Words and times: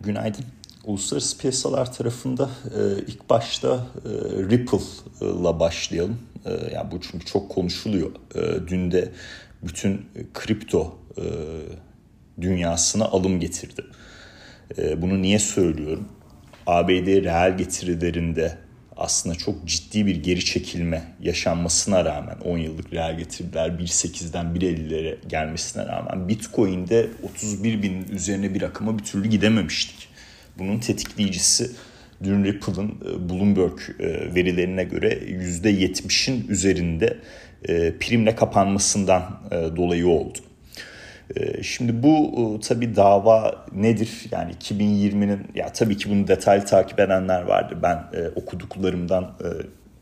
Günaydın. 0.00 0.44
Uluslararası 0.84 1.38
piyasalar 1.38 1.92
tarafında 1.92 2.50
e, 2.64 3.02
ilk 3.06 3.30
başta 3.30 3.86
e, 4.04 4.10
Ripple'la 4.50 5.60
başlayalım. 5.60 6.18
E, 6.44 6.74
yani 6.74 6.90
bu 6.90 7.00
çünkü 7.00 7.26
çok 7.26 7.50
konuşuluyor. 7.50 8.10
E, 8.34 8.68
dün 8.68 8.90
de 8.90 9.12
bütün 9.62 10.06
kripto 10.34 10.98
e, 11.18 11.24
dünyasına 12.40 13.04
alım 13.04 13.40
getirdi. 13.40 13.84
E, 14.78 15.02
bunu 15.02 15.22
niye 15.22 15.38
söylüyorum? 15.38 16.08
ABD 16.66 17.06
reel 17.06 17.58
getirilerinde 17.58 18.58
aslında 18.96 19.34
çok 19.34 19.66
ciddi 19.66 20.06
bir 20.06 20.16
geri 20.22 20.44
çekilme 20.44 21.02
yaşanmasına 21.20 22.04
rağmen 22.04 22.36
10 22.44 22.58
yıllık 22.58 22.92
reel 22.92 23.18
getiriler 23.18 23.68
1.8'den 23.68 24.46
1.50'lere 24.46 25.28
gelmesine 25.28 25.86
rağmen 25.86 26.28
Bitcoin'de 26.28 27.10
31 27.22 27.82
binin 27.82 28.08
üzerine 28.08 28.54
bir 28.54 28.60
rakama 28.60 28.98
bir 28.98 29.04
türlü 29.04 29.28
gidememiştik. 29.28 30.08
Bunun 30.58 30.78
tetikleyicisi 30.78 31.70
dün 32.24 32.44
Ripple'ın 32.44 32.88
e, 32.88 33.28
Bloomberg 33.28 33.78
e, 33.98 34.34
verilerine 34.34 34.84
göre 34.84 35.08
%70'in 35.08 36.48
üzerinde 36.48 37.18
e, 37.68 37.92
primle 37.98 38.34
kapanmasından 38.34 39.40
dolayı 39.76 40.08
oldu. 40.08 40.38
Şimdi 41.62 42.02
bu 42.02 42.60
tabii 42.68 42.96
dava 42.96 43.66
nedir? 43.72 44.10
Yani 44.30 44.52
2020'nin 44.52 45.40
ya 45.54 45.72
tabii 45.72 45.96
ki 45.96 46.10
bunu 46.10 46.28
detaylı 46.28 46.64
takip 46.64 47.00
edenler 47.00 47.42
vardı. 47.42 47.78
Ben 47.82 48.04
okuduklarımdan 48.34 49.32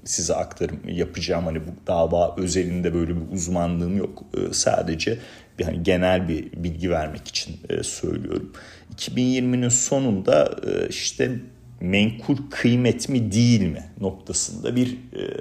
size 0.05 0.34
aktarım 0.34 0.80
yapacağım. 0.88 1.45
Hani 1.45 1.60
bu 1.60 1.87
dava 1.87 2.37
özelinde 2.37 2.95
böyle 2.95 3.16
bir 3.16 3.33
uzmanlığım 3.33 3.97
yok. 3.97 4.23
Sadece 4.52 5.19
bir 5.59 5.64
hani 5.64 5.83
genel 5.83 6.28
bir 6.28 6.52
bilgi 6.52 6.91
vermek 6.91 7.28
için 7.28 7.56
söylüyorum. 7.83 8.52
2020'nin 8.97 9.69
sonunda 9.69 10.50
işte 10.88 11.33
menkul 11.80 12.36
kıymet 12.50 13.09
mi 13.09 13.33
değil 13.33 13.62
mi 13.62 13.83
noktasında 14.00 14.77
bir 14.77 14.98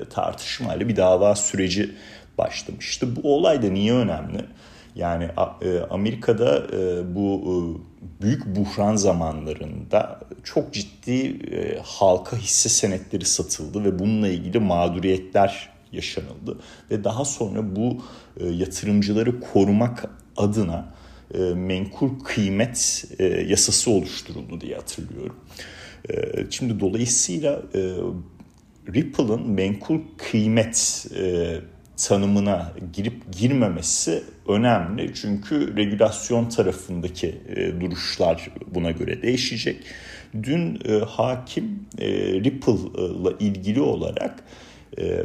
tartışmayla 0.10 0.88
bir 0.88 0.96
dava 0.96 1.36
süreci 1.36 1.92
başlamıştı. 2.38 3.16
Bu 3.16 3.36
olay 3.36 3.62
da 3.62 3.68
niye 3.68 3.94
önemli? 3.94 4.40
Yani 4.96 5.30
e, 5.62 5.80
Amerika'da 5.80 6.68
e, 6.74 7.16
bu 7.16 7.42
e, 7.44 7.54
büyük 8.22 8.46
buhran 8.46 8.96
zamanlarında 8.96 10.20
çok 10.44 10.74
ciddi 10.74 11.40
halka 11.84 12.38
hisse 12.38 12.70
senetleri 12.70 13.26
satıldı 13.26 13.84
ve 13.84 14.00
bununla 14.00 14.28
ilgili 14.28 14.60
mağduriyetler 14.60 15.70
yaşanıldı. 15.92 16.60
Ve 16.92 17.04
daha 17.04 17.26
sonra 17.26 17.76
bu 17.76 18.02
yatırımcıları 18.52 19.40
korumak 19.40 20.10
adına 20.38 20.94
menkul 21.56 22.20
kıymet 22.20 23.06
yasası 23.48 23.92
oluşturuldu 23.92 24.62
diye 24.62 24.76
hatırlıyorum. 24.76 25.36
Şimdi 26.50 26.80
dolayısıyla 26.80 27.62
Ripple'ın 28.94 29.50
menkul 29.50 30.00
kıymet 30.18 31.08
tanımına 31.98 32.74
girip 32.94 33.34
girmemesi 33.34 34.24
önemli. 34.48 35.14
Çünkü 35.14 35.78
regülasyon 35.78 36.50
tarafındaki 36.50 37.42
e, 37.56 37.82
duruşlar 37.82 38.50
buna 38.68 38.92
göre 38.92 39.22
değişecek. 39.22 39.84
Dün 40.44 40.80
e, 40.86 41.00
hakim 41.00 41.86
e, 42.00 42.08
Ripple'la 42.18 43.34
ilgili 43.40 43.82
olarak 43.82 44.44
e, 45.00 45.24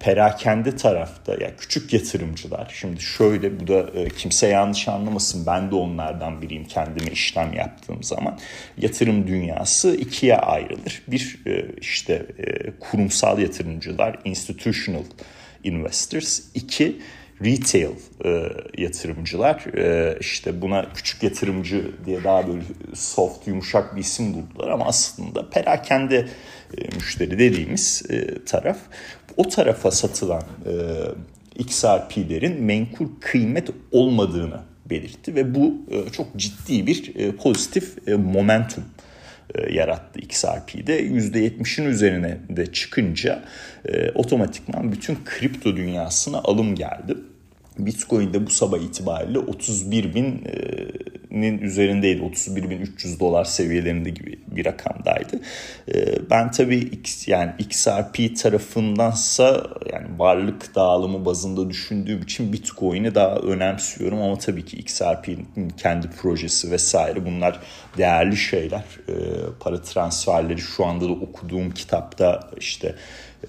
perakende 0.00 0.76
tarafta 0.76 1.32
ya 1.32 1.38
yani 1.40 1.54
küçük 1.58 1.92
yatırımcılar 1.92 2.72
şimdi 2.74 3.00
şöyle 3.00 3.60
bu 3.60 3.66
da 3.68 3.90
e, 3.94 4.08
kimse 4.08 4.48
yanlış 4.48 4.88
anlamasın 4.88 5.46
ben 5.46 5.70
de 5.70 5.74
onlardan 5.74 6.42
biriyim 6.42 6.64
kendime 6.64 7.10
işlem 7.10 7.52
yaptığım 7.52 8.02
zaman 8.02 8.38
yatırım 8.78 9.26
dünyası 9.26 9.96
ikiye 9.96 10.36
ayrılır. 10.36 11.02
Bir 11.08 11.38
işte 11.80 12.26
kurumsal 12.80 13.38
yatırımcılar 13.38 14.18
institutional 14.24 15.04
investors. 15.64 16.40
İki, 16.54 16.98
retail 17.44 17.94
e, 18.24 18.52
yatırımcılar. 18.78 19.76
E, 19.76 20.16
işte 20.20 20.62
buna 20.62 20.92
küçük 20.94 21.22
yatırımcı 21.22 21.90
diye 22.06 22.24
daha 22.24 22.48
böyle 22.48 22.62
soft, 22.94 23.46
yumuşak 23.46 23.96
bir 23.96 24.00
isim 24.00 24.34
buldular 24.34 24.68
ama 24.68 24.84
aslında 24.84 25.50
perakende 25.50 26.28
e, 26.78 26.96
müşteri 26.96 27.38
dediğimiz 27.38 28.02
e, 28.10 28.44
taraf. 28.44 28.78
O 29.36 29.48
tarafa 29.48 29.90
satılan 29.90 30.42
e, 30.66 30.72
XRP'lerin 31.58 32.62
menkul 32.62 33.08
kıymet 33.20 33.70
olmadığını 33.92 34.60
belirtti 34.90 35.34
ve 35.34 35.54
bu 35.54 35.74
e, 35.90 36.10
çok 36.12 36.36
ciddi 36.36 36.86
bir 36.86 37.16
e, 37.16 37.32
pozitif 37.32 38.08
e, 38.08 38.14
momentum 38.14 38.84
yarattı 39.70 40.20
XRP'de. 40.20 41.00
%70'in 41.06 41.84
üzerine 41.84 42.38
de 42.48 42.72
çıkınca 42.72 43.42
e, 43.88 44.10
otomatikman 44.10 44.92
bütün 44.92 45.18
kripto 45.24 45.76
dünyasına 45.76 46.38
alım 46.38 46.74
geldi. 46.74 47.16
Bitcoin'de 47.78 48.46
bu 48.46 48.50
sabah 48.50 48.78
itibariyle 48.78 49.38
31 49.38 50.14
binin 50.14 51.58
üzerindeydi. 51.58 52.22
31 52.22 52.70
bin 52.70 52.80
300 52.80 53.20
dolar 53.20 53.44
seviyelerinde 53.44 54.10
gibi 54.10 54.38
bir 54.46 54.64
rakamdaydı. 54.64 55.40
Ee, 55.94 56.30
ben 56.30 56.50
tabii 56.50 56.78
X, 56.78 57.28
yani 57.28 57.52
XRP 57.58 58.36
tarafındansa 58.36 59.66
yani 59.92 60.06
varlık 60.18 60.74
dağılımı 60.74 61.24
bazında 61.24 61.70
düşündüğüm 61.70 62.22
için 62.22 62.52
Bitcoin'i 62.52 63.14
daha 63.14 63.36
önemsiyorum 63.36 64.22
ama 64.22 64.38
tabii 64.38 64.64
ki 64.64 64.76
XRP'nin 64.76 65.70
kendi 65.76 66.10
projesi 66.10 66.70
vesaire 66.70 67.26
bunlar 67.26 67.60
değerli 67.98 68.36
şeyler. 68.36 68.84
Ee, 69.08 69.12
para 69.60 69.82
transferleri 69.82 70.60
şu 70.60 70.84
anda 70.84 71.08
da 71.08 71.12
okuduğum 71.12 71.70
kitapta 71.70 72.50
işte 72.56 72.94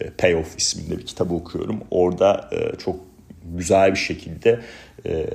e, 0.02 0.10
Payoff 0.10 0.58
isminde 0.58 0.98
bir 0.98 1.06
kitabı 1.06 1.34
okuyorum. 1.34 1.84
Orada 1.92 2.50
e, 2.52 2.78
çok 2.78 3.15
güzel 3.54 3.92
bir 3.92 4.00
şekilde 4.00 4.60
e, 5.06 5.28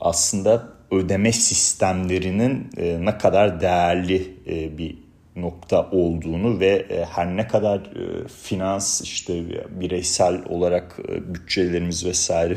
aslında 0.00 0.68
ödeme 0.90 1.32
sistemlerinin 1.32 2.70
e, 2.76 3.04
ne 3.04 3.18
kadar 3.18 3.60
değerli 3.60 4.34
e, 4.46 4.78
bir 4.78 4.98
nokta 5.36 5.90
olduğunu 5.90 6.60
ve 6.60 6.86
e, 6.90 7.04
her 7.04 7.36
ne 7.36 7.46
kadar 7.46 7.78
e, 7.78 8.28
finans 8.28 9.02
işte 9.02 9.44
bireysel 9.80 10.44
olarak 10.48 10.96
e, 11.08 11.34
bütçelerimiz 11.34 12.06
vesaire 12.06 12.54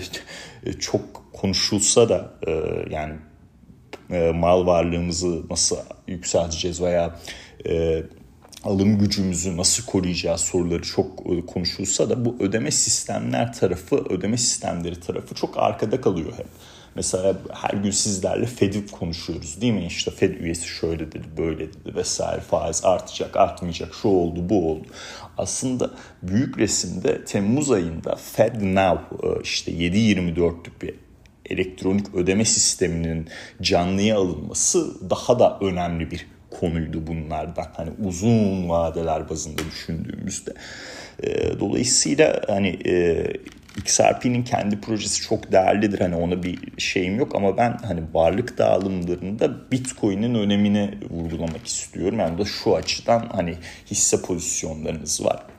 çok 0.79 1.33
konuşulsa 1.33 2.09
da 2.09 2.33
yani 2.89 3.13
mal 4.33 4.65
varlığımızı 4.65 5.49
nasıl 5.49 5.77
yükselteceğiz 6.07 6.81
veya 6.81 7.19
alım 8.63 8.97
gücümüzü 8.99 9.57
nasıl 9.57 9.85
koruyacağız 9.85 10.41
soruları 10.41 10.81
çok 10.81 11.07
e, 11.25 11.45
konuşulsa 11.45 12.09
da 12.09 12.25
bu 12.25 12.35
ödeme 12.39 12.71
sistemler 12.71 13.53
tarafı, 13.53 13.95
ödeme 13.95 14.37
sistemleri 14.37 14.99
tarafı 14.99 15.35
çok 15.35 15.57
arkada 15.57 16.01
kalıyor 16.01 16.33
hep. 16.37 16.47
Mesela 16.95 17.35
her 17.51 17.73
gün 17.73 17.91
sizlerle 17.91 18.45
Fed'i 18.45 18.87
konuşuyoruz 18.87 19.61
değil 19.61 19.73
mi? 19.73 19.85
İşte 19.85 20.11
Fed 20.11 20.39
üyesi 20.39 20.67
şöyle 20.67 21.11
dedi, 21.11 21.27
böyle 21.37 21.59
dedi 21.59 21.95
vesaire 21.95 22.41
faiz 22.41 22.85
artacak, 22.85 23.37
artmayacak, 23.37 23.93
şu 24.01 24.07
oldu, 24.07 24.49
bu 24.49 24.71
oldu. 24.71 24.87
Aslında 25.37 25.91
büyük 26.23 26.57
resimde 26.57 27.25
Temmuz 27.25 27.71
ayında 27.71 28.15
Fed 28.15 28.61
Now 28.61 29.27
e, 29.27 29.41
işte 29.43 29.71
7.24'lük 29.71 30.81
bir 30.81 30.95
elektronik 31.45 32.15
ödeme 32.15 32.45
sisteminin 32.45 33.27
canlıya 33.61 34.17
alınması 34.17 35.09
daha 35.09 35.39
da 35.39 35.59
önemli 35.61 36.11
bir 36.11 36.27
konuydu 36.59 37.07
bunlardan. 37.07 37.67
Hani 37.73 37.89
uzun 38.05 38.69
vadeler 38.69 39.29
bazında 39.29 39.61
düşündüğümüzde. 39.71 40.53
E, 41.23 41.59
dolayısıyla 41.59 42.41
hani 42.47 42.79
e, 42.85 43.25
XRP'nin 43.77 44.43
kendi 44.43 44.81
projesi 44.81 45.21
çok 45.21 45.51
değerlidir. 45.51 45.99
Hani 45.99 46.15
ona 46.15 46.43
bir 46.43 46.59
şeyim 46.77 47.19
yok 47.19 47.35
ama 47.35 47.57
ben 47.57 47.77
hani 47.87 48.01
varlık 48.13 48.57
dağılımlarında 48.57 49.71
Bitcoin'in 49.71 50.35
önemini 50.35 50.91
vurgulamak 51.09 51.67
istiyorum. 51.67 52.19
Yani 52.19 52.37
da 52.37 52.45
şu 52.45 52.75
açıdan 52.75 53.29
hani 53.31 53.55
hisse 53.91 54.21
pozisyonlarınız 54.21 55.25
var 55.25 55.52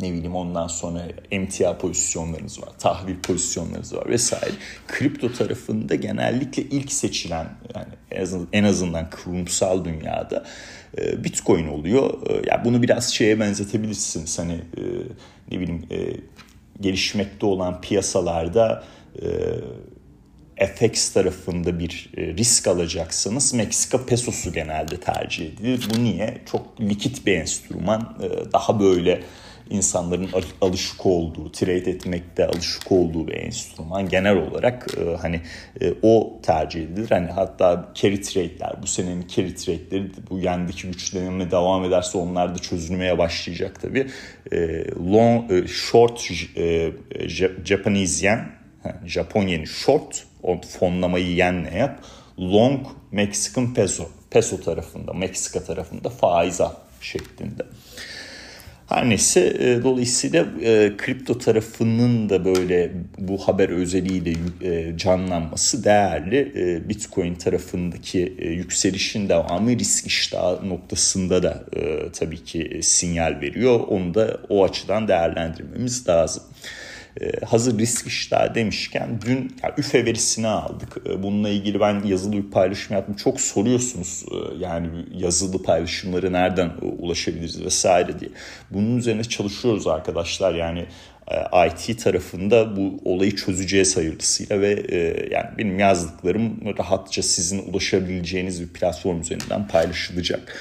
ne 0.00 0.12
bileyim 0.12 0.36
ondan 0.36 0.66
sonra 0.66 1.02
emtia 1.30 1.78
pozisyonlarınız 1.78 2.62
var, 2.62 2.68
tahvil 2.78 3.16
pozisyonlarınız 3.16 3.94
var 3.94 4.08
vesaire. 4.08 4.54
Kripto 4.88 5.32
tarafında 5.32 5.94
genellikle 5.94 6.62
ilk 6.62 6.92
seçilen 6.92 7.46
yani 7.74 8.46
en 8.52 8.64
azından 8.64 9.10
kurumsal 9.10 9.84
dünyada 9.84 10.44
e, 10.98 11.24
Bitcoin 11.24 11.68
oluyor. 11.68 12.30
E, 12.30 12.50
yani 12.50 12.64
bunu 12.64 12.82
biraz 12.82 13.14
şeye 13.14 13.40
benzetebilirsiniz. 13.40 14.38
Hani 14.38 14.52
e, 14.52 14.82
ne 15.50 15.60
bileyim 15.60 15.86
gelişmekte 16.80 17.46
olan 17.46 17.80
piyasalarda 17.80 18.84
FX 20.74 21.12
tarafında 21.12 21.78
bir 21.78 22.10
risk 22.16 22.66
alacaksanız 22.66 23.54
Meksika 23.54 24.06
pesosu 24.06 24.52
genelde 24.52 25.00
tercih 25.00 25.46
edilir. 25.46 25.88
Bu 25.94 26.04
niye? 26.04 26.38
Çok 26.50 26.80
likit 26.80 27.26
bir 27.26 27.36
enstrüman. 27.36 28.18
Daha 28.52 28.80
böyle 28.80 29.22
insanların 29.70 30.28
alışık 30.60 31.06
olduğu, 31.06 31.52
trade 31.52 31.90
etmekte 31.90 32.46
alışık 32.46 32.92
olduğu 32.92 33.26
bir 33.26 33.32
enstrüman. 33.34 34.08
Genel 34.08 34.36
olarak 34.36 34.86
e, 34.98 35.16
hani 35.16 35.40
e, 35.80 35.94
o 36.02 36.38
tercih 36.42 36.82
edilir. 36.82 37.10
Hani 37.10 37.26
hatta 37.26 37.92
carry 37.94 38.20
trade'ler, 38.20 38.82
bu 38.82 38.86
senenin 38.86 39.26
carry 39.36 39.54
trade'leri 39.54 40.10
bu 40.30 40.38
yendeki 40.38 40.86
güçlenme 40.86 41.50
devam 41.50 41.84
ederse 41.84 42.18
onlar 42.18 42.54
da 42.54 42.58
çözülmeye 42.58 43.18
başlayacak 43.18 43.80
tabii. 43.82 44.06
E, 44.52 44.84
long, 45.12 45.52
e, 45.52 45.66
short 45.66 46.30
e, 46.56 46.92
Japanese 47.64 48.26
yen, 48.26 48.48
Japon 49.06 49.46
yeni 49.46 49.66
short, 49.66 50.24
o 50.42 50.60
fonlamayı 50.78 51.34
yenle 51.34 51.78
yap. 51.78 52.00
Long 52.40 52.86
Mexican 53.12 53.74
peso, 53.74 54.08
peso 54.30 54.60
tarafında, 54.60 55.12
Meksika 55.12 55.64
tarafında 55.64 56.08
faiz 56.08 56.60
şeklinde. 57.00 57.62
Her 58.88 59.08
neyse 59.08 59.56
e, 59.58 59.82
dolayısıyla 59.82 60.46
e, 60.62 60.96
kripto 60.96 61.38
tarafının 61.38 62.28
da 62.28 62.44
böyle 62.44 62.92
bu 63.18 63.38
haber 63.38 63.68
özeliyle 63.68 64.34
e, 64.62 64.96
canlanması 64.96 65.84
değerli. 65.84 66.52
E, 66.56 66.88
Bitcoin 66.88 67.34
tarafındaki 67.34 68.36
e, 68.38 68.48
yükselişin 68.48 69.28
devamı 69.28 69.78
risk 69.78 70.06
iştahı 70.06 70.68
noktasında 70.68 71.42
da 71.42 71.64
e, 71.76 72.12
tabii 72.12 72.44
ki 72.44 72.80
sinyal 72.82 73.40
veriyor. 73.40 73.80
Onu 73.88 74.14
da 74.14 74.40
o 74.48 74.64
açıdan 74.64 75.08
değerlendirmemiz 75.08 76.08
lazım. 76.08 76.42
Ee, 77.20 77.44
hazır 77.44 77.78
risk 77.78 78.06
işler 78.06 78.54
demişken 78.54 79.20
dün 79.26 79.56
yani 79.62 79.74
üfe 79.78 80.04
verisini 80.04 80.46
aldık. 80.46 80.96
Ee, 81.06 81.22
bununla 81.22 81.48
ilgili 81.48 81.80
ben 81.80 82.02
yazılı 82.04 82.32
bir 82.32 82.50
paylaşım 82.50 82.96
yaptım. 82.96 83.14
Çok 83.14 83.40
soruyorsunuz 83.40 84.24
e, 84.32 84.64
yani 84.64 84.88
yazılı 85.14 85.62
paylaşımları 85.62 86.32
nereden 86.32 86.70
ulaşabiliriz 86.98 87.64
vesaire 87.64 88.20
diye. 88.20 88.30
Bunun 88.70 88.96
üzerine 88.96 89.24
çalışıyoruz 89.24 89.86
arkadaşlar 89.86 90.54
yani 90.54 90.86
e, 91.30 91.68
IT 91.68 92.04
tarafında 92.04 92.76
bu 92.76 93.00
olayı 93.04 93.36
çözeceğiz 93.36 93.96
hayırlısıyla 93.96 94.60
ve 94.60 94.72
e, 94.88 94.98
yani 95.30 95.48
benim 95.58 95.78
yazdıklarım 95.78 96.78
rahatça 96.78 97.22
sizin 97.22 97.72
ulaşabileceğiniz 97.72 98.62
bir 98.62 98.68
platform 98.68 99.20
üzerinden 99.20 99.68
paylaşılacak 99.68 100.54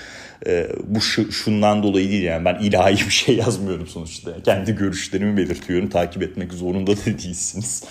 e, 0.46 0.68
bu 0.88 1.02
şu, 1.02 1.32
şundan 1.32 1.84
dolayı 1.84 2.10
değil 2.10 2.24
yani 2.24 2.46
ben 2.46 2.56
ilahi 2.56 3.06
bir 3.06 3.12
şey 3.12 3.36
yazmıyorum 3.36 3.88
sonuçta. 3.88 4.32
Yani 4.32 4.44
kendi 4.44 4.76
görüşlerimi 4.76 5.38
belirtiyorum. 5.38 5.90
Takip 5.90 6.24
etmek 6.24 6.54
zorunda 6.54 6.98
da 6.98 7.06
değilsiniz. 7.06 7.84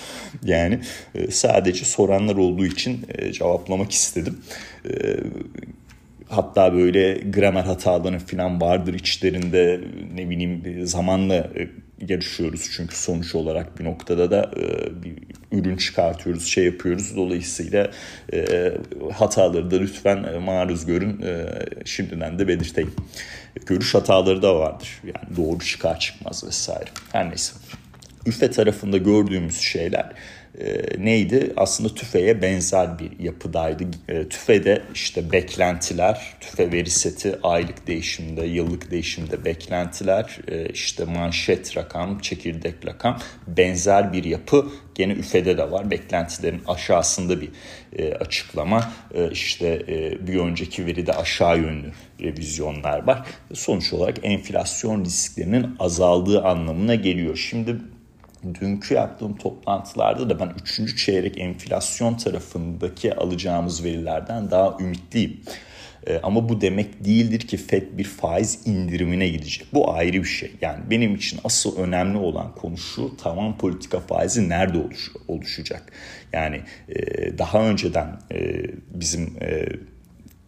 Yani 0.45 0.81
e, 1.15 1.31
sadece 1.31 1.85
soranlar 1.85 2.37
olduğu 2.37 2.67
için 2.67 3.07
e, 3.09 3.33
cevaplamak 3.33 3.93
istedim. 3.93 4.39
E, 4.91 5.17
hatta 6.29 6.75
böyle 6.75 7.15
gramer 7.15 7.65
hataları 7.65 8.19
falan 8.19 8.61
vardır 8.61 8.95
içlerinde 8.95 9.81
ne 10.15 10.31
bileyim 10.31 10.87
zamanla 10.87 11.35
e, 11.35 11.69
yarışıyoruz 12.01 12.71
çünkü 12.77 12.97
sonuç 12.97 13.35
olarak 13.35 13.79
bir 13.79 13.85
noktada 13.85 14.31
da 14.31 14.51
e, 14.57 15.03
bir 15.03 15.17
ürün 15.53 15.77
çıkartıyoruz, 15.77 16.47
şey 16.47 16.65
yapıyoruz. 16.65 17.17
Dolayısıyla 17.17 17.91
e, 18.33 18.73
hataları 19.13 19.71
da 19.71 19.77
lütfen 19.77 20.25
e, 20.25 20.39
maruz 20.39 20.87
görün. 20.87 21.23
E, 21.23 21.47
şimdiden 21.85 22.39
de 22.39 22.49
belirteyim. 22.49 22.95
Görüş 23.67 23.95
hataları 23.95 24.43
da 24.43 24.55
vardır. 24.55 24.89
Yani 25.05 25.37
doğru 25.37 25.59
çıkar 25.59 26.01
çıkmaz 26.01 26.45
vesaire. 26.45 26.91
Her 27.13 27.29
neyse. 27.29 27.53
Üfe 28.27 28.51
tarafında 28.51 28.97
gördüğümüz 28.97 29.61
şeyler 29.61 30.13
e, 30.61 30.83
neydi? 31.05 31.53
Aslında 31.57 31.95
tüfeğe 31.95 32.43
benzer 32.43 32.99
bir 32.99 33.19
yapıdaydı. 33.19 33.85
E, 34.09 34.29
tüfede 34.29 34.83
işte 34.95 35.33
beklentiler, 35.33 36.35
tüfe 36.41 36.73
veri 36.73 36.91
seti 36.91 37.39
aylık 37.43 37.87
değişimde, 37.87 38.47
yıllık 38.47 38.91
değişimde 38.91 39.45
beklentiler, 39.45 40.39
e, 40.49 40.67
işte 40.67 41.05
manşet 41.05 41.77
rakam, 41.77 42.19
çekirdek 42.19 42.87
rakam 42.87 43.19
benzer 43.47 44.13
bir 44.13 44.25
yapı 44.25 44.67
gene 44.95 45.13
üfede 45.13 45.59
de 45.59 45.71
var. 45.71 45.91
Beklentilerin 45.91 46.63
aşağısında 46.67 47.41
bir 47.41 47.49
e, 47.99 48.15
açıklama. 48.15 48.93
İşte 49.31 49.87
bir 50.27 50.39
önceki 50.39 50.87
veride 50.87 51.13
aşağı 51.13 51.59
yönlü 51.59 51.93
revizyonlar 52.21 53.07
var. 53.07 53.27
Sonuç 53.55 53.93
olarak 53.93 54.17
enflasyon 54.23 55.05
risklerinin 55.05 55.77
azaldığı 55.79 56.43
anlamına 56.43 56.95
geliyor. 56.95 57.37
Şimdi 57.37 57.77
dünkü 58.61 58.95
yaptığım 58.95 59.37
toplantılarda 59.37 60.31
da 60.31 60.41
ben 60.41 60.53
3. 60.81 61.05
çeyrek 61.05 61.39
enflasyon 61.39 62.15
tarafındaki 62.15 63.15
alacağımız 63.15 63.85
verilerden 63.85 64.51
daha 64.51 64.77
ümitliyim. 64.81 65.41
Ee, 66.07 66.21
ama 66.23 66.49
bu 66.49 66.61
demek 66.61 67.05
değildir 67.05 67.41
ki 67.41 67.57
FED 67.57 67.99
bir 67.99 68.05
faiz 68.05 68.67
indirimine 68.67 69.29
gidecek. 69.29 69.67
Bu 69.73 69.93
ayrı 69.93 70.13
bir 70.13 70.25
şey. 70.25 70.53
Yani 70.61 70.91
benim 70.91 71.15
için 71.15 71.41
asıl 71.45 71.77
önemli 71.79 72.19
olan 72.19 72.55
konu 72.55 72.79
şu 72.79 73.17
tavan 73.17 73.59
politika 73.59 74.01
faizi 74.01 74.49
nerede 74.49 74.79
oluş, 74.79 75.11
oluşacak? 75.29 75.93
Yani 76.33 76.61
e, 76.89 76.99
daha 77.39 77.69
önceden 77.69 78.21
e, 78.33 78.63
bizim 78.95 79.37
e, 79.43 79.67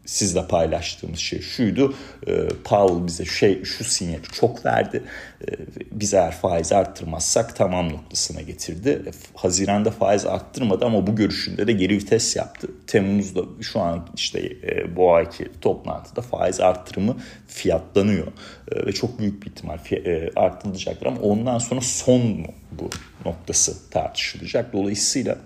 sizle 0.08 0.46
paylaştığımız 0.46 1.18
şey 1.18 1.40
şuydu. 1.40 1.94
E, 2.26 2.48
Powell 2.48 3.06
bize 3.06 3.24
şey 3.24 3.64
şu 3.64 3.84
sinyali 3.84 4.22
çok 4.22 4.66
verdi. 4.66 5.02
E, 5.40 5.46
biz 5.92 6.14
eğer 6.14 6.32
faiz 6.32 6.72
arttırmazsak 6.72 7.56
tamam 7.56 7.92
noktasına 7.92 8.40
getirdi. 8.40 9.02
E, 9.06 9.10
Haziran'da 9.34 9.90
faiz 9.90 10.26
arttırmadı 10.26 10.84
ama 10.84 11.06
bu 11.06 11.16
görüşünde 11.16 11.66
de 11.66 11.72
geri 11.72 11.96
vites 11.96 12.36
yaptı. 12.36 12.68
Temmuz'da 12.86 13.40
şu 13.60 13.80
an 13.80 14.08
işte 14.14 14.40
e, 14.40 14.96
bu 14.96 15.14
ayki 15.14 15.48
toplantıda 15.60 16.22
faiz 16.22 16.60
arttırımı 16.60 17.16
fiyatlanıyor. 17.46 18.26
E, 18.72 18.86
ve 18.86 18.92
çok 18.92 19.18
büyük 19.18 19.42
bir 19.42 19.50
ihtimal 19.50 19.78
e, 19.90 20.30
arttırılacaktır 20.36 21.06
ama 21.06 21.20
ondan 21.20 21.58
sonra 21.58 21.80
son 21.80 22.26
mu 22.26 22.46
bu 22.72 22.90
noktası 23.24 23.90
tartışılacak. 23.90 24.72
Dolayısıyla 24.72 25.38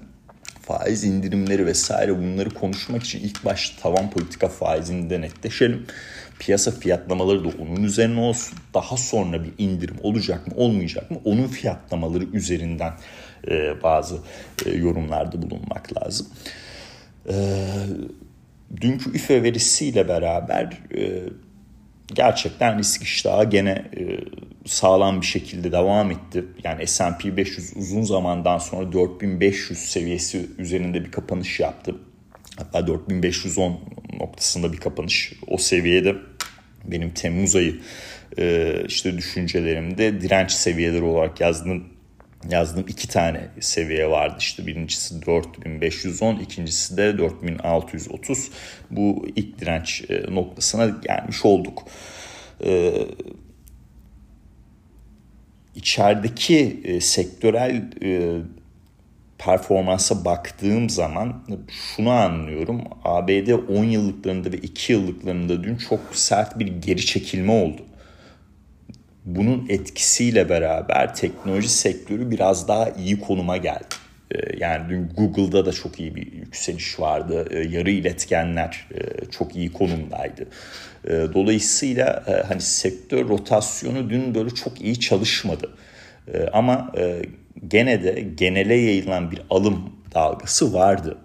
faiz 0.63 1.05
indirimleri 1.05 1.67
vesaire 1.67 2.19
bunları 2.19 2.51
konuşmak 2.51 3.03
için 3.03 3.21
ilk 3.21 3.45
başta 3.45 3.83
tavan 3.83 4.11
politika 4.11 4.49
faizini 4.49 5.11
de 5.11 5.21
netleşelim. 5.21 5.87
Piyasa 6.39 6.71
fiyatlamaları 6.71 7.45
da 7.45 7.49
onun 7.49 7.83
üzerine 7.83 8.21
olsun. 8.21 8.59
Daha 8.75 8.97
sonra 8.97 9.45
bir 9.45 9.53
indirim 9.59 9.97
olacak 10.03 10.47
mı 10.47 10.53
olmayacak 10.57 11.11
mı 11.11 11.19
onun 11.25 11.47
fiyatlamaları 11.47 12.25
üzerinden 12.25 12.93
e, 13.49 13.83
bazı 13.83 14.19
e, 14.67 14.71
yorumlarda 14.71 15.43
bulunmak 15.43 16.03
lazım. 16.03 16.27
E, 17.29 17.35
dünkü 18.81 19.11
üfe 19.15 19.43
verisiyle 19.43 20.09
beraber 20.09 20.79
e, 20.97 21.23
gerçekten 22.15 22.79
risk 22.79 23.03
iştahı 23.03 23.51
gene 23.51 23.71
e, 23.71 24.19
sağlam 24.67 25.21
bir 25.21 25.27
şekilde 25.27 25.73
devam 25.73 26.11
etti. 26.11 26.45
Yani 26.65 26.87
S&P 26.87 27.37
500 27.37 27.77
uzun 27.77 28.03
zamandan 28.03 28.59
sonra 28.59 28.93
4500 28.93 29.79
seviyesi 29.79 30.47
üzerinde 30.59 31.05
bir 31.05 31.11
kapanış 31.11 31.61
yaptı. 31.61 31.95
Hatta 32.59 32.87
4510 32.87 33.81
noktasında 34.21 34.73
bir 34.73 34.79
kapanış. 34.79 35.33
O 35.47 35.59
seviyede 35.59 36.17
benim 36.85 37.11
Temmuz 37.11 37.57
ayı 37.57 37.81
e, 38.39 38.75
işte 38.89 39.19
düşüncelerimde 39.19 40.21
direnç 40.21 40.51
seviyeleri 40.51 41.03
olarak 41.03 41.41
yazdığım 41.41 41.92
yazdığım 42.51 42.85
iki 42.89 43.09
tane 43.09 43.49
seviye 43.61 44.11
vardı. 44.11 44.35
İşte 44.39 44.67
birincisi 44.67 45.27
4510, 45.27 46.37
ikincisi 46.37 46.97
de 46.97 47.19
4630. 47.19 48.51
Bu 48.91 49.27
ilk 49.37 49.61
direnç 49.61 50.05
e, 50.09 50.35
noktasına 50.35 50.87
gelmiş 50.87 51.45
olduk. 51.45 51.83
Ee, 52.65 52.93
içerideki 55.75 56.81
e, 56.85 57.01
sektörel 57.01 57.91
e, 58.03 58.41
performansa 59.39 60.25
baktığım 60.25 60.91
zaman 60.91 61.45
şunu 61.69 62.11
anlıyorum. 62.11 62.83
ABD 63.05 63.49
10 63.79 63.85
yıllıklarında 63.85 64.53
ve 64.53 64.57
2 64.57 64.93
yıllıklarında 64.93 65.65
dün 65.65 65.77
çok 65.77 66.01
sert 66.13 66.59
bir 66.59 66.67
geri 66.67 67.07
çekilme 67.07 67.53
oldu. 67.53 67.83
Bunun 69.25 69.67
etkisiyle 69.69 70.49
beraber 70.49 71.15
teknoloji 71.15 71.69
sektörü 71.69 72.31
biraz 72.31 72.69
daha 72.69 72.91
iyi 72.91 73.21
konuma 73.21 73.57
geldi. 73.57 73.85
E, 74.31 74.57
yani 74.59 74.89
dün 74.89 75.09
Google'da 75.09 75.67
da 75.67 75.73
çok 75.73 76.01
iyi 76.01 76.15
bir 76.15 76.33
yükseliş 76.33 77.01
vardı. 77.01 77.49
E, 77.51 77.59
yarı 77.59 77.91
iletkenler 77.91 78.89
e, 78.95 79.31
çok 79.31 79.57
iyi 79.57 79.73
konumdaydı. 79.73 80.47
Dolayısıyla 81.35 82.25
hani 82.49 82.61
sektör 82.61 83.29
rotasyonu 83.29 84.11
dün 84.11 84.35
böyle 84.35 84.51
çok 84.51 84.81
iyi 84.81 85.01
çalışmadı. 85.01 85.71
Ama 86.53 86.93
gene 87.69 88.03
de 88.03 88.21
genele 88.21 88.75
yayılan 88.75 89.31
bir 89.31 89.43
alım 89.51 89.93
dalgası 90.15 90.75
vardı. 90.75 91.19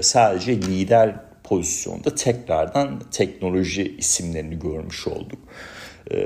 Sadece 0.00 0.56
lider 0.56 1.14
pozisyonda 1.44 2.14
tekrardan 2.14 3.02
teknoloji 3.10 3.96
isimlerini 3.98 4.58
görmüş 4.58 5.06
olduk. 5.06 5.38
E, 6.10 6.16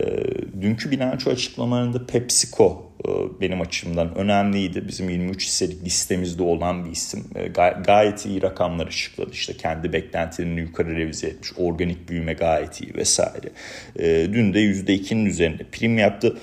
dünkü 0.60 0.90
bilanço 0.90 1.30
açıklamalarında 1.30 2.06
PepsiCo 2.06 2.92
e, 3.04 3.08
benim 3.40 3.60
açımdan 3.60 4.14
önemliydi. 4.14 4.88
Bizim 4.88 5.10
23 5.10 5.46
hisselik 5.46 5.84
listemizde 5.84 6.42
olan 6.42 6.84
bir 6.84 6.90
isim. 6.90 7.24
E, 7.34 7.48
gay- 7.48 7.82
gayet 7.82 8.26
iyi 8.26 8.42
rakamlar 8.42 8.86
açıkladı. 8.86 9.30
İşte 9.32 9.56
kendi 9.56 9.92
beklentilerini 9.92 10.60
yukarı 10.60 10.96
revize 10.96 11.26
etmiş. 11.26 11.52
Organik 11.56 12.08
büyüme 12.08 12.32
gayet 12.32 12.80
iyi 12.80 12.94
vesaire. 12.94 13.48
E, 13.98 14.28
dün 14.32 14.54
de 14.54 14.58
%2'nin 14.60 15.26
üzerinde 15.26 15.64
prim 15.72 15.98
yaptı. 15.98 16.38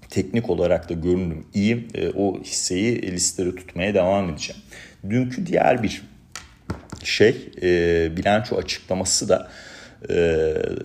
teknik 0.09 0.49
olarak 0.49 0.89
da 0.89 0.93
görünüm 0.93 1.45
iyi. 1.53 1.87
O 2.15 2.39
hisseyi 2.43 3.01
listede 3.01 3.55
tutmaya 3.55 3.93
devam 3.93 4.29
edeceğim. 4.29 4.61
Dünkü 5.09 5.45
diğer 5.45 5.83
bir 5.83 6.01
şey 7.03 7.49
e, 7.61 8.17
bilanço 8.17 8.55
açıklaması 8.55 9.29
da 9.29 9.51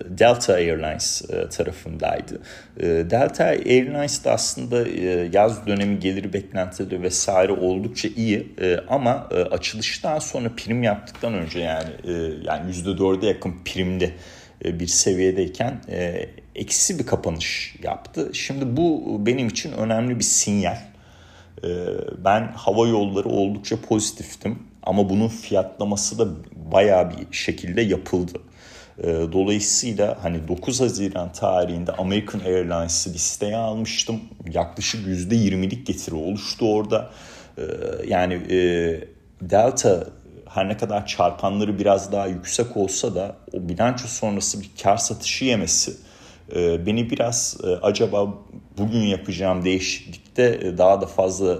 Delta 0.09 0.53
Airlines 0.53 1.21
e, 1.29 1.49
tarafındaydı. 1.49 2.41
E, 2.79 2.85
Delta 2.87 3.43
Airlines 3.43 4.25
de 4.25 4.31
aslında 4.31 4.87
yaz 5.33 5.67
dönemi 5.67 5.99
geliri 5.99 6.33
beklentileri 6.33 7.01
vesaire 7.01 7.51
oldukça 7.51 8.09
iyi 8.15 8.55
ama 8.87 9.29
açılıştan 9.51 10.19
sonra 10.19 10.51
prim 10.57 10.83
yaptıktan 10.83 11.33
önce 11.33 11.59
yani 11.59 11.89
yani 12.43 12.71
%4'e 12.71 13.27
yakın 13.27 13.53
primli 13.65 14.13
bir 14.65 14.87
seviyedeyken 14.87 15.81
eksi 16.55 16.99
bir 16.99 17.05
kapanış 17.05 17.75
yaptı. 17.83 18.29
Şimdi 18.33 18.77
bu 18.77 19.17
benim 19.25 19.47
için 19.47 19.71
önemli 19.71 20.19
bir 20.19 20.23
sinyal. 20.23 20.77
Ben 22.25 22.47
hava 22.55 22.87
yolları 22.87 23.29
oldukça 23.29 23.81
pozitiftim 23.81 24.59
ama 24.83 25.09
bunun 25.09 25.27
fiyatlaması 25.27 26.19
da 26.19 26.27
baya 26.71 27.11
bir 27.11 27.37
şekilde 27.37 27.81
yapıldı. 27.81 28.41
Ee, 28.99 29.03
dolayısıyla 29.31 30.17
hani 30.21 30.47
9 30.47 30.81
Haziran 30.81 31.31
tarihinde 31.31 31.91
American 31.91 32.39
Airlines'ı 32.39 33.13
listeye 33.13 33.57
almıştım. 33.57 34.21
Yaklaşık 34.53 35.07
%20'lik 35.07 35.87
getiri 35.87 36.15
oluştu 36.15 36.73
orada. 36.73 37.09
Ee, 37.57 37.61
yani 38.07 38.33
e, 38.33 38.59
Delta 39.41 40.07
her 40.49 40.69
ne 40.69 40.77
kadar 40.77 41.05
çarpanları 41.05 41.79
biraz 41.79 42.11
daha 42.11 42.27
yüksek 42.27 42.77
olsa 42.77 43.15
da 43.15 43.35
o 43.53 43.69
bilanço 43.69 44.07
sonrası 44.07 44.61
bir 44.61 44.71
kar 44.83 44.97
satışı 44.97 45.45
yemesi 45.45 45.93
e, 46.55 46.85
beni 46.85 47.09
biraz 47.09 47.57
e, 47.63 47.67
acaba 47.67 48.33
bugün 48.77 49.01
yapacağım 49.01 49.65
değişiklikte 49.65 50.77
daha 50.77 51.01
da 51.01 51.05
fazla 51.05 51.57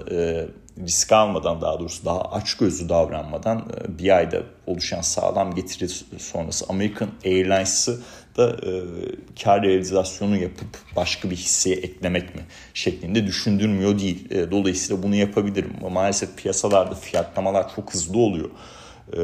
risk 0.78 1.12
almadan 1.12 1.60
daha 1.60 1.80
doğrusu 1.80 2.04
daha 2.04 2.20
açgözlü 2.20 2.88
davranmadan 2.88 3.58
e, 3.58 3.98
bir 3.98 4.16
ayda 4.16 4.42
oluşan 4.66 5.00
sağlam 5.00 5.54
getiri 5.54 5.88
sonrası 6.18 6.64
American 6.68 7.08
Airlines'ı 7.24 8.00
da 8.36 8.50
e, 8.50 8.72
kar 9.42 9.62
realizasyonu 9.62 10.36
yapıp 10.36 10.78
başka 10.96 11.30
bir 11.30 11.36
hisseye 11.36 11.76
eklemek 11.76 12.34
mi 12.34 12.42
şeklinde 12.74 13.26
düşündürmüyor 13.26 13.98
değil. 13.98 14.30
E, 14.30 14.50
dolayısıyla 14.50 15.02
bunu 15.02 15.14
yapabilirim. 15.14 15.72
Ama 15.80 15.88
maalesef 15.88 16.36
piyasalarda 16.36 16.94
fiyatlamalar 16.94 17.74
çok 17.74 17.94
hızlı 17.94 18.18
oluyor. 18.18 18.50
E, 19.16 19.22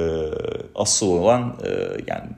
asıl 0.74 1.06
olan 1.06 1.56
e, 1.64 1.68
yani 2.06 2.28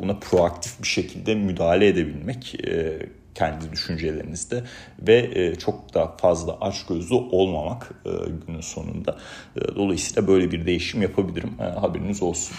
buna 0.00 0.18
proaktif 0.18 0.82
bir 0.82 0.88
şekilde 0.88 1.34
müdahale 1.34 1.88
edebilmek. 1.88 2.54
E, 2.66 2.98
kendi 3.34 3.72
düşüncelerinizde 3.72 4.64
ve 5.00 5.30
e, 5.34 5.54
çok 5.54 5.94
da 5.94 6.16
fazla 6.20 6.60
açgözlü 6.60 7.14
olmamak 7.14 7.90
e, 8.06 8.10
günün 8.46 8.60
sonunda. 8.60 9.16
E, 9.56 9.60
dolayısıyla 9.76 10.28
böyle 10.28 10.52
bir 10.52 10.66
değişim 10.66 11.02
yapabilirim. 11.02 11.50
Haberiniz 11.58 12.22
olsun. 12.22 12.56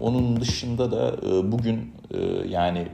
onun 0.00 0.40
dışında 0.40 0.90
da 0.90 1.16
bugün 1.52 1.92
yani 2.48 2.88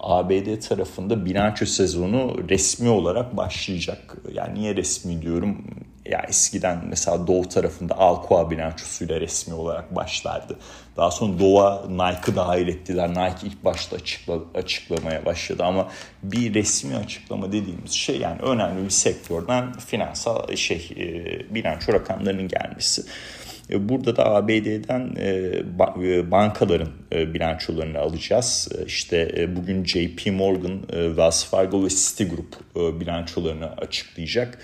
ABD 0.00 0.60
tarafında 0.68 1.26
bilanço 1.26 1.66
sezonu 1.66 2.48
resmi 2.48 2.88
olarak 2.88 3.36
başlayacak. 3.36 4.16
Yani 4.32 4.60
niye 4.60 4.76
resmi 4.76 5.22
diyorum? 5.22 5.64
Ya 6.06 6.24
eskiden 6.28 6.80
mesela 6.88 7.26
Doğu 7.26 7.48
tarafında 7.48 7.98
Alcoa 7.98 8.50
bilançosuyla 8.50 9.20
resmi 9.20 9.54
olarak 9.54 9.96
başlardı. 9.96 10.58
Daha 10.96 11.10
sonra 11.10 11.38
Doğu'a 11.38 11.86
Nike'ı 11.88 12.36
dahil 12.36 12.68
ettiler. 12.68 13.10
Nike 13.10 13.46
ilk 13.46 13.64
başta 13.64 13.96
açıkla, 13.96 14.34
açıklamaya 14.54 15.24
başladı 15.24 15.64
ama 15.64 15.88
bir 16.22 16.54
resmi 16.54 16.96
açıklama 16.96 17.52
dediğimiz 17.52 17.92
şey 17.92 18.18
yani 18.18 18.40
önemli 18.42 18.84
bir 18.84 18.90
sektörden 18.90 19.72
finansal 19.72 20.56
şey 20.56 20.90
e, 20.96 21.54
bilanço 21.54 21.92
rakamlarının 21.92 22.48
gelmesi. 22.48 23.04
E, 23.70 23.88
burada 23.88 24.16
da 24.16 24.26
ABD'den 24.26 25.14
e, 25.16 25.28
e, 26.02 26.30
bankaların 26.30 26.88
bilançolarını 27.12 27.98
alacağız. 27.98 28.68
İşte 28.86 29.48
bugün 29.56 29.84
JP 29.84 30.26
Morgan, 30.32 30.80
Wells 30.90 31.44
Fargo 31.44 31.84
ve 31.84 31.88
Citigroup 31.88 32.56
bilançolarını 33.00 33.70
açıklayacak. 33.70 34.58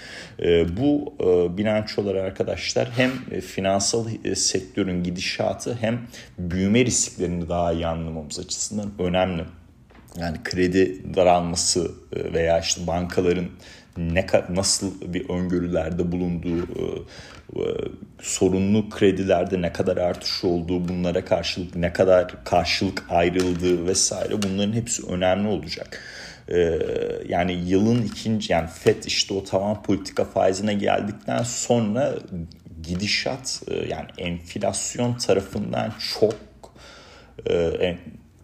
Bu 0.76 1.14
bilançolar 1.59 2.14
arkadaşlar 2.14 2.90
hem 2.97 3.40
finansal 3.40 4.07
sektörün 4.35 5.02
gidişatı 5.02 5.78
hem 5.80 6.00
büyüme 6.38 6.85
risklerini 6.85 7.49
daha 7.49 7.73
iyi 7.73 7.87
anlamamız 7.87 8.38
açısından 8.38 8.90
önemli. 8.99 9.45
Yani 10.21 10.37
kredi 10.45 11.14
daralması 11.16 11.90
veya 12.12 12.61
işte 12.61 12.87
bankaların 12.87 13.47
ne 13.97 14.27
nasıl 14.51 15.13
bir 15.13 15.29
öngörülerde 15.29 16.13
bulunduğu 16.13 16.63
e, 17.57 17.63
sorunlu 18.23 18.91
kredilerde 18.91 19.63
ne 19.63 19.73
kadar 19.73 19.97
artış 19.97 20.45
olduğu 20.45 20.89
bunlara 20.89 21.25
karşılık 21.25 21.77
ne 21.77 21.93
kadar 21.93 22.45
karşılık 22.45 23.05
ayrıldığı 23.09 23.87
vesaire 23.87 24.43
bunların 24.43 24.73
hepsi 24.73 25.07
önemli 25.07 25.49
olacak. 25.49 26.01
E, 26.49 26.79
yani 27.29 27.53
yılın 27.53 28.03
ikinci 28.03 28.53
yani 28.53 28.69
FED 28.69 29.05
işte 29.05 29.35
o 29.35 29.45
tavan 29.45 29.83
politika 29.83 30.25
faizine 30.25 30.75
geldikten 30.75 31.43
sonra 31.43 32.15
gidişat 32.83 33.63
e, 33.69 33.75
yani 33.75 34.07
enflasyon 34.19 35.15
tarafından 35.15 35.93
çok 36.19 36.35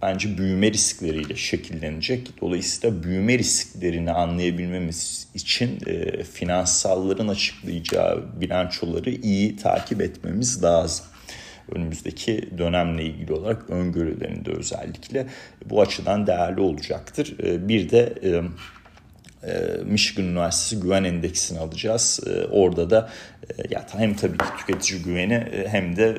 bence 0.06 0.38
büyüme 0.38 0.72
riskleriyle 0.72 1.36
şekillenecek. 1.36 2.40
Dolayısıyla 2.40 3.02
büyüme 3.02 3.38
risklerini 3.38 4.12
anlayabilmemiz 4.12 5.28
için 5.34 5.78
e, 5.86 6.22
finansalların 6.22 7.28
açıklayacağı 7.28 8.24
bilançoları 8.40 9.10
iyi 9.10 9.56
takip 9.56 10.00
etmemiz 10.00 10.62
lazım. 10.62 11.06
Önümüzdeki 11.74 12.50
dönemle 12.58 13.04
ilgili 13.04 13.32
olarak 13.32 13.70
öngörülerinde 13.70 14.50
özellikle 14.50 15.26
bu 15.64 15.80
açıdan 15.80 16.26
değerli 16.26 16.60
olacaktır. 16.60 17.36
E, 17.42 17.68
bir 17.68 17.90
de 17.90 18.14
e, 18.22 18.28
e 19.50 19.82
Michigan 19.84 20.24
Üniversitesi 20.24 20.82
Güven 20.82 21.04
Endeksini 21.04 21.58
alacağız. 21.58 22.20
E, 22.26 22.44
orada 22.44 22.90
da 22.90 23.10
e, 23.58 23.74
ya 23.74 23.86
hem 23.96 24.14
tabii 24.14 24.38
ki 24.38 24.44
tüketici 24.58 25.02
güveni 25.02 25.66
hem 25.66 25.96
de 25.96 26.16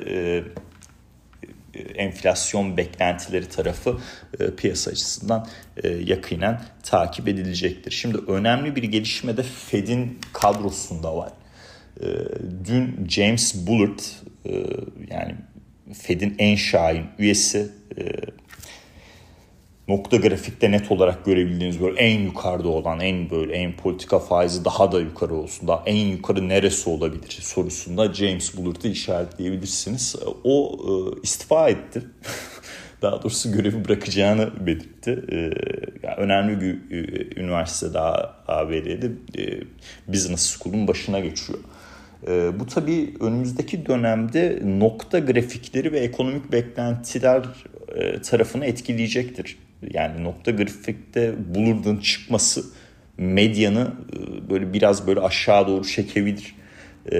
enflasyon 1.78 2.76
beklentileri 2.76 3.48
tarafı 3.48 3.98
e, 4.40 4.54
piyasa 4.54 4.90
açısından 4.90 5.46
e, 5.82 5.88
yakinen 5.88 6.60
takip 6.82 7.28
edilecektir. 7.28 7.90
Şimdi 7.90 8.18
önemli 8.28 8.76
bir 8.76 8.82
gelişme 8.82 9.36
de 9.36 9.42
Fed'in 9.42 10.18
kadrosunda 10.32 11.16
var. 11.16 11.32
E, 12.00 12.06
dün 12.64 13.08
James 13.08 13.66
Bullard 13.66 13.98
e, 14.46 14.52
yani 15.10 15.34
Fed'in 15.94 16.34
en 16.38 16.54
şahin 16.56 17.06
üyesi 17.18 17.68
e, 17.87 17.87
nokta 19.88 20.16
grafikte 20.16 20.70
net 20.70 20.92
olarak 20.92 21.24
görebildiğiniz 21.24 21.80
böyle 21.80 22.00
en 22.00 22.20
yukarıda 22.20 22.68
olan 22.68 23.00
en 23.00 23.30
böyle 23.30 23.52
en 23.52 23.76
politika 23.76 24.18
faizi 24.18 24.64
daha 24.64 24.92
da 24.92 25.00
yukarı 25.00 25.34
olsun 25.34 25.68
daha 25.68 25.82
en 25.86 26.06
yukarı 26.06 26.48
neresi 26.48 26.90
olabilir 26.90 27.38
sorusunda 27.40 28.14
James 28.14 28.56
Bullard'ı 28.56 28.88
işaretleyebilirsiniz. 28.88 30.16
O 30.44 30.78
e, 30.88 31.20
istifa 31.22 31.68
etti. 31.68 32.02
daha 33.02 33.22
doğrusu 33.22 33.52
görevi 33.52 33.84
bırakacağını 33.84 34.66
belirtti. 34.66 35.24
E, 35.32 35.36
yani 36.02 36.16
önemli 36.16 36.60
bir 36.60 36.96
e, 36.96 37.40
üniversite 37.40 37.94
daha 37.94 38.34
ABD'de 38.48 39.10
e, 39.38 39.60
Business 40.08 40.58
School'un 40.58 40.88
başına 40.88 41.20
geçiyor. 41.20 41.58
E, 42.28 42.60
bu 42.60 42.66
tabii 42.66 43.14
önümüzdeki 43.20 43.86
dönemde 43.86 44.62
nokta 44.64 45.18
grafikleri 45.18 45.92
ve 45.92 45.98
ekonomik 45.98 46.52
beklentiler 46.52 47.42
e, 47.94 48.22
tarafını 48.22 48.66
etkileyecektir 48.66 49.56
yani 49.90 50.24
nokta 50.24 50.50
grafikte 50.50 51.34
Bullard'ın 51.54 51.96
çıkması 51.96 52.64
medyanı 53.16 53.92
e, 54.12 54.50
böyle 54.50 54.72
biraz 54.72 55.06
böyle 55.06 55.20
aşağı 55.20 55.68
doğru 55.68 55.84
çekebilir. 55.84 56.54
E, 57.12 57.16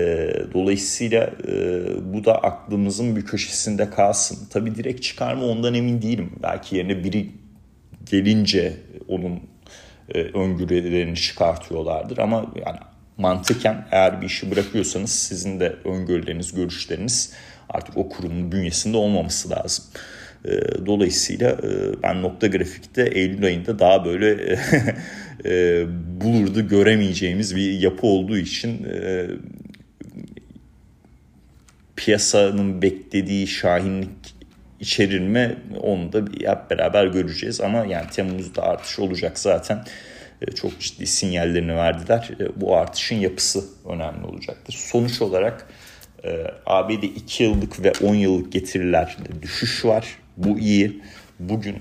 dolayısıyla 0.55 1.31
e, 1.49 1.53
bu 2.15 2.25
da 2.25 2.43
aklımızın 2.43 3.17
bir 3.17 3.25
köşesinde 3.25 3.91
kalsın. 3.91 4.39
Tabii 4.51 4.75
direkt 4.75 5.03
çıkar 5.03 5.35
mı 5.35 5.45
ondan 5.45 5.75
emin 5.75 6.03
değilim. 6.03 6.33
Belki 6.43 6.77
yerine 6.77 7.05
biri 7.05 7.31
gelince 8.11 8.77
onun 9.09 9.41
öngörülerini 10.35 11.17
çıkartıyorlardır 11.17 12.19
ama 12.19 12.53
yani 12.67 12.79
mantıken 13.19 13.87
eğer 13.91 14.21
bir 14.21 14.27
işi 14.27 14.51
bırakıyorsanız 14.51 15.11
sizin 15.11 15.61
de 15.61 15.77
öngörüleriniz, 15.85 16.55
görüşleriniz 16.55 17.33
artık 17.69 17.97
o 17.97 18.09
kurumun 18.09 18.53
bünyesinde 18.53 18.97
olmaması 18.97 19.51
lazım. 19.51 19.85
Ee, 20.45 20.87
dolayısıyla 20.87 21.51
e, 21.51 22.03
ben 22.03 22.23
nokta 22.23 22.47
grafikte 22.47 23.03
Eylül 23.03 23.45
ayında 23.45 23.79
daha 23.79 24.05
böyle 24.05 24.57
e, 25.45 25.87
bulurdu 26.21 26.69
göremeyeceğimiz 26.69 27.57
bir 27.57 27.81
yapı 27.81 28.07
olduğu 28.07 28.39
için 28.39 28.85
e, 28.85 29.27
piyasanın 31.97 32.83
beklediği 32.83 33.47
şahinlik 33.47 34.35
içerir 34.81 35.21
mi 35.21 35.57
onu 35.81 36.13
da 36.13 36.19
hep 36.19 36.71
beraber 36.71 37.07
göreceğiz 37.07 37.61
ama 37.61 37.79
yani 37.79 38.11
Temmuz'da 38.11 38.63
artış 38.63 38.99
olacak 38.99 39.39
zaten 39.39 39.85
çok 40.55 40.81
ciddi 40.81 41.07
sinyallerini 41.07 41.77
verdiler. 41.77 42.31
Bu 42.57 42.77
artışın 42.77 43.17
yapısı 43.17 43.65
önemli 43.89 44.27
olacaktır. 44.27 44.75
Sonuç 44.75 45.23
olarak 45.23 45.67
ABD 46.67 47.03
2 47.03 47.45
yıllık 47.45 47.85
ve 47.85 47.93
10 48.03 48.15
yıllık 48.15 48.53
getirilerde 48.53 49.43
düşüş 49.43 49.85
var. 49.85 50.19
Bu 50.39 50.59
iyi. 50.59 51.03
Bugün 51.39 51.77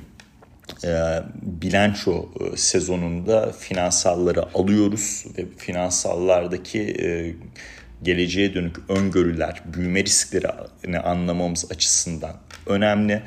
bilanço 1.41 2.29
sezonunda 2.55 3.51
finansalları 3.51 4.57
alıyoruz 4.57 5.25
ve 5.37 5.45
finansallardaki 5.57 6.95
geleceğe 8.03 8.53
dönük 8.53 8.75
öngörüler, 8.89 9.63
büyüme 9.73 10.03
risklerini 10.03 10.99
anlamamız 10.99 11.71
açısından 11.71 12.35
önemli. 12.65 13.23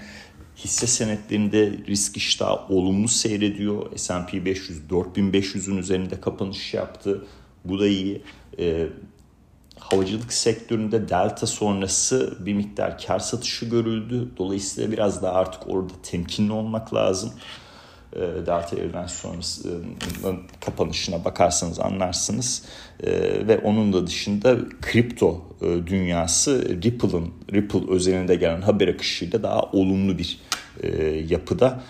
Hisse 0.57 0.87
senetlerinde 0.87 1.73
risk 1.89 2.17
iştahı 2.17 2.75
olumlu 2.75 3.09
seyrediyor. 3.09 3.97
S&P 3.97 4.45
500 4.45 4.81
4500'ün 4.91 5.77
üzerinde 5.77 6.21
kapanış 6.21 6.75
yaptı. 6.75 7.27
Bu 7.65 7.81
da 7.81 7.87
iyi. 7.87 8.23
E, 8.59 8.87
havacılık 9.81 10.33
sektöründe 10.33 11.09
delta 11.09 11.47
sonrası 11.47 12.37
bir 12.41 12.55
miktar 12.55 12.99
kar 12.99 13.19
satışı 13.19 13.67
görüldü. 13.67 14.29
Dolayısıyla 14.39 14.93
biraz 14.93 15.23
daha 15.23 15.33
artık 15.33 15.69
orada 15.69 15.93
temkinli 16.03 16.53
olmak 16.53 16.95
lazım. 16.95 17.33
E, 18.13 18.21
Delta 18.21 18.77
Airlines 18.77 19.13
sonrasının 19.13 20.41
kapanışına 20.61 21.25
bakarsanız 21.25 21.81
anlarsınız. 21.81 22.63
E, 23.03 23.11
ve 23.49 23.59
onun 23.59 23.93
da 23.93 24.07
dışında 24.07 24.57
kripto 24.83 25.43
e, 25.63 25.87
dünyası 25.87 26.83
Ripple'ın 26.83 27.31
Ripple 27.53 27.91
özelinde 27.91 28.35
gelen 28.35 28.61
haber 28.61 28.89
akışıyla 28.89 29.43
daha 29.43 29.63
olumlu 29.63 30.19
bir 30.19 30.41
yapıda 31.29 31.83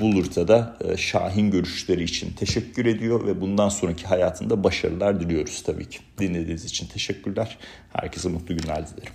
Bulurt'a 0.00 0.48
da 0.48 0.78
Şahin 0.96 1.50
görüşleri 1.50 2.04
için 2.04 2.32
teşekkür 2.32 2.86
ediyor 2.86 3.26
ve 3.26 3.40
bundan 3.40 3.68
sonraki 3.68 4.06
hayatında 4.06 4.64
başarılar 4.64 5.20
diliyoruz 5.20 5.62
tabii 5.62 5.88
ki. 5.88 5.98
Dinlediğiniz 6.18 6.64
için 6.64 6.86
teşekkürler. 6.86 7.58
Herkese 7.92 8.28
mutlu 8.28 8.56
günler 8.56 8.88
dilerim. 8.88 9.12